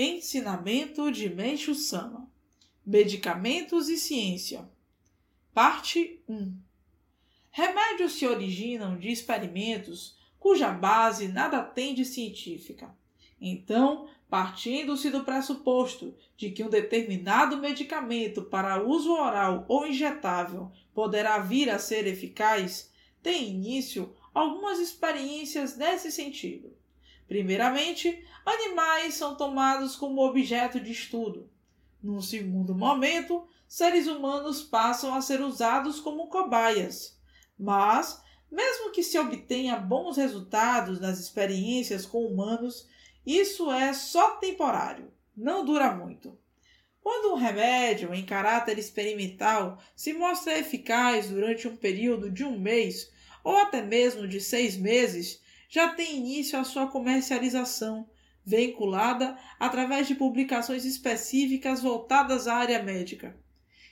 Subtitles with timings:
[0.00, 2.30] Ensinamento de Meishu Sama
[2.86, 4.64] Medicamentos e Ciência
[5.52, 6.56] Parte 1
[7.50, 12.96] Remédios se originam de experimentos cuja base nada tem de científica.
[13.40, 21.40] Então, partindo-se do pressuposto de que um determinado medicamento para uso oral ou injetável poderá
[21.40, 26.78] vir a ser eficaz, tem início algumas experiências nesse sentido.
[27.28, 31.50] Primeiramente, animais são tomados como objeto de estudo.
[32.02, 37.20] Num segundo momento, seres humanos passam a ser usados como cobaias.
[37.58, 42.88] Mas, mesmo que se obtenha bons resultados nas experiências com humanos,
[43.26, 46.38] isso é só temporário, não dura muito.
[47.02, 53.10] Quando um remédio em caráter experimental se mostra eficaz durante um período de um mês
[53.44, 58.08] ou até mesmo de seis meses, já tem início a sua comercialização,
[58.44, 63.36] veiculada através de publicações específicas voltadas à área médica.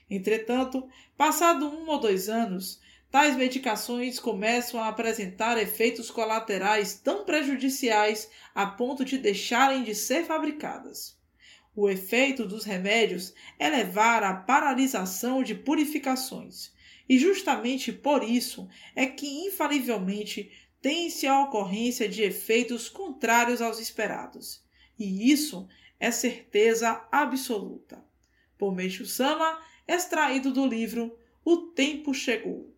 [0.08, 8.30] Entretanto, passado um ou dois anos, tais medicações começam a apresentar efeitos colaterais tão prejudiciais
[8.54, 11.16] a ponto de deixarem de ser fabricadas.
[11.74, 16.72] O efeito dos remédios é levar à paralisação de purificações,
[17.06, 24.64] e justamente por isso é que infalivelmente tem-se a ocorrência de efeitos contrários aos esperados.
[24.98, 25.68] E isso
[25.98, 28.04] é certeza absoluta.
[28.58, 32.75] Por Meixo Sama, extraído do livro O Tempo Chegou.